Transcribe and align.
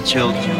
children. 0.00 0.57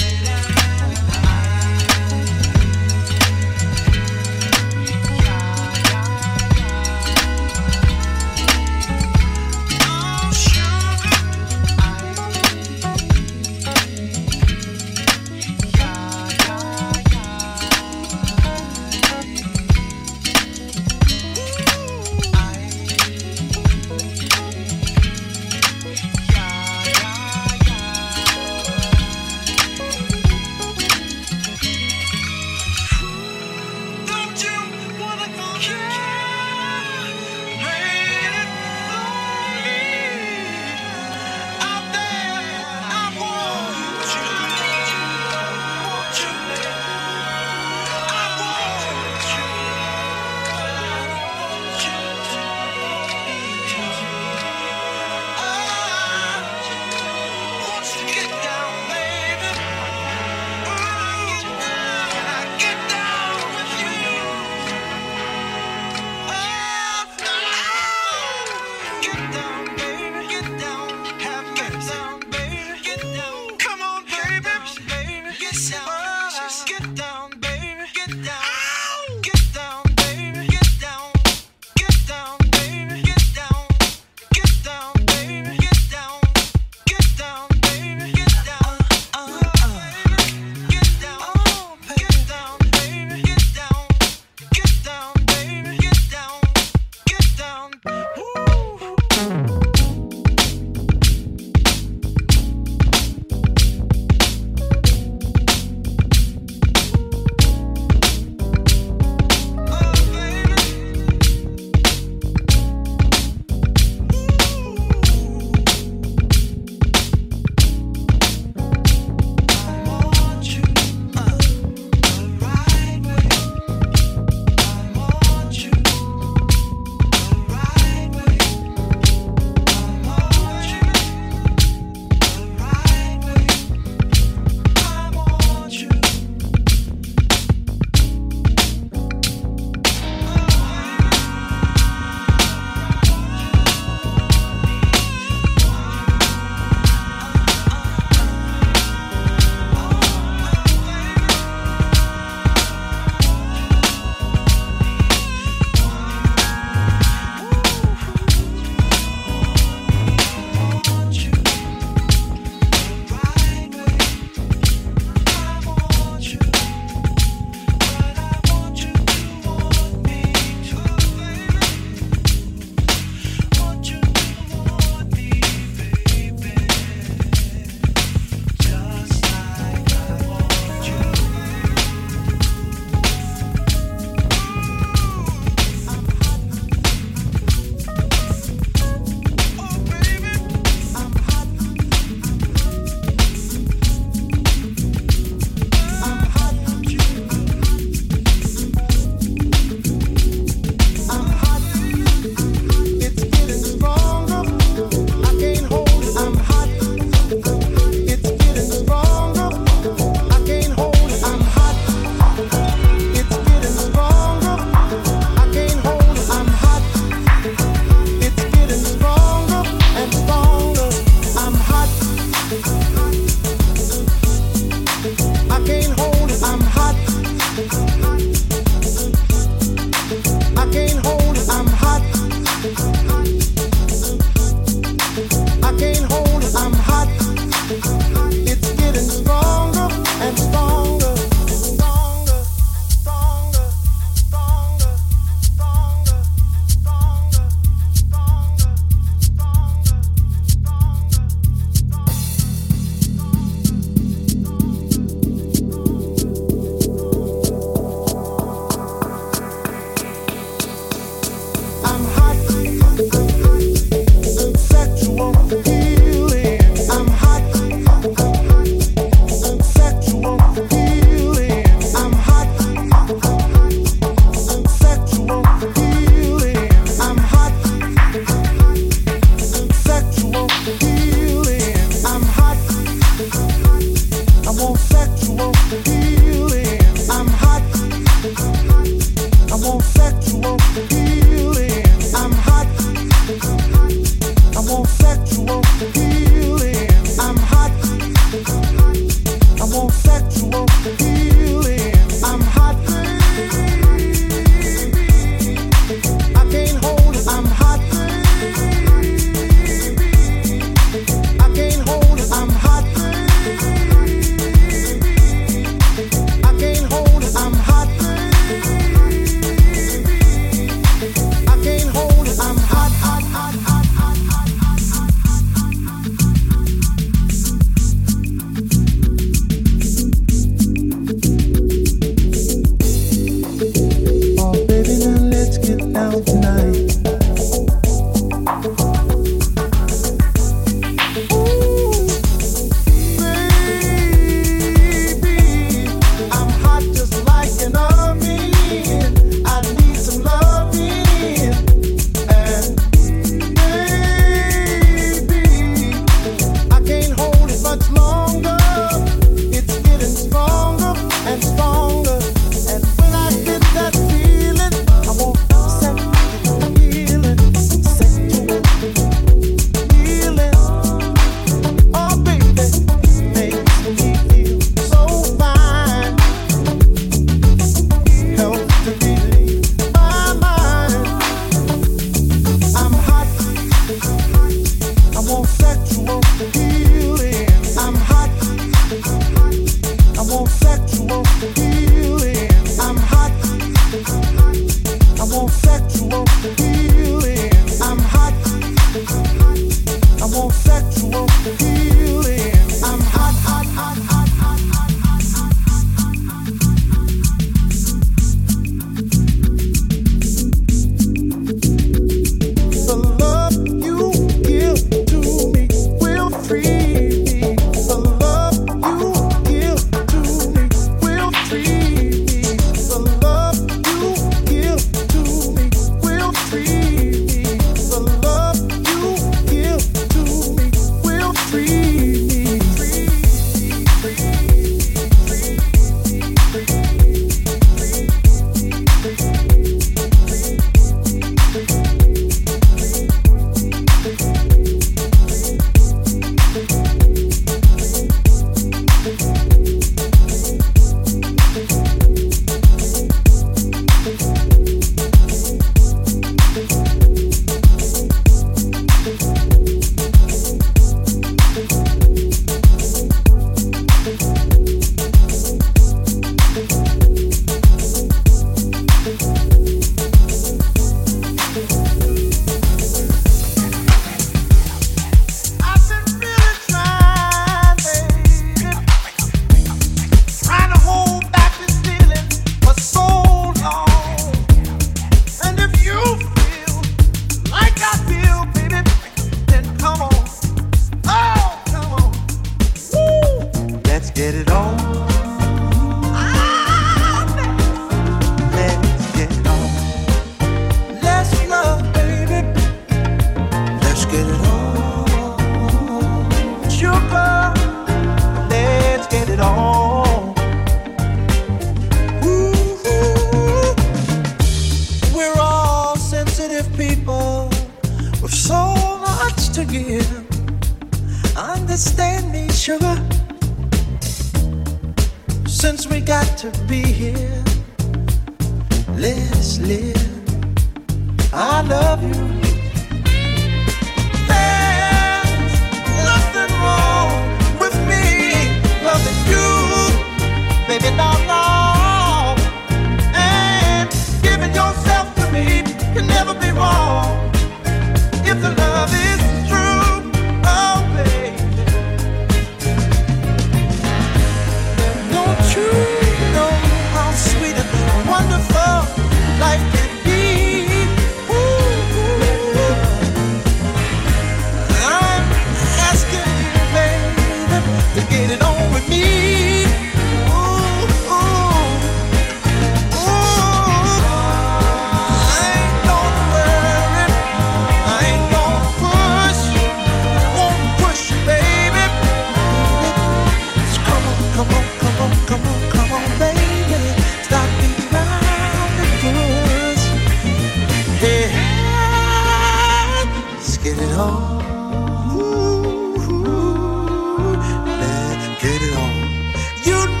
Love 599.66 600.00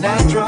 natural. 0.00 0.47